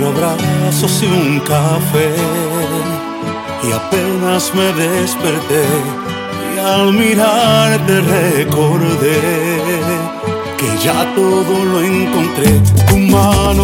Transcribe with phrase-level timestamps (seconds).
[0.00, 2.14] cuatro abrazos y un café.
[3.68, 5.64] Y apenas me desperté
[6.54, 9.20] y al mirarte recordé
[10.56, 12.60] que ya todo lo encontré.
[12.88, 13.57] Tu mano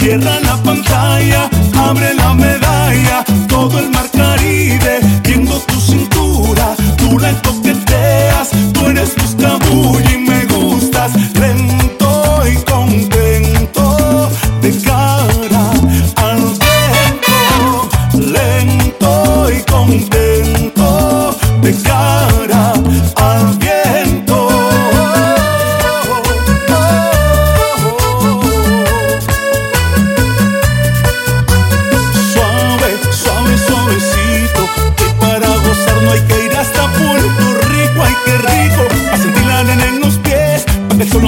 [0.00, 4.09] Cierra la pantalla, abre la medalla, todo el mar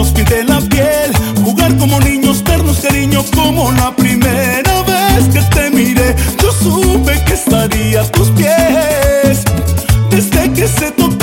[0.02, 1.12] nos pinte la piel,
[1.44, 6.16] jugar como niños, darnos cariño como la primera vez que te miré.
[6.42, 9.44] Yo supe que estaría a tus pies
[10.10, 11.21] desde que se tocó.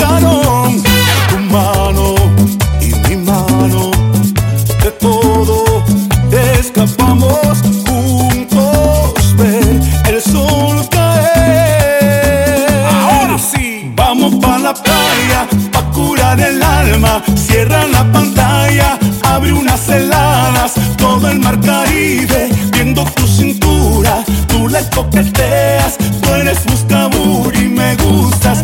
[22.72, 24.24] viendo tu cintura.
[24.48, 28.62] Tú la coqueteas, tú eres buscabur y me gustas.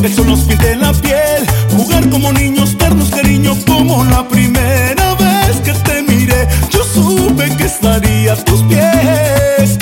[0.00, 1.44] que el sol nos pinte la piel.
[1.76, 6.48] Jugar como niños, darnos cariño como la primera vez que te miré.
[6.70, 9.78] Yo supe que estaría a tus pies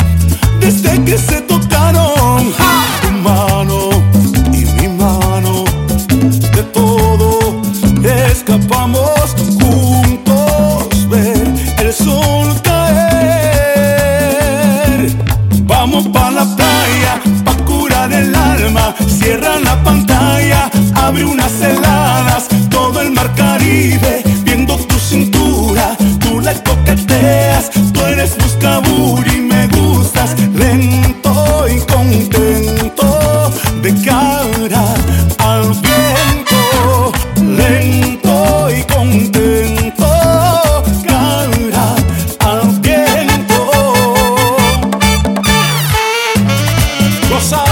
[0.60, 1.45] desde que se
[47.36, 47.65] Rosa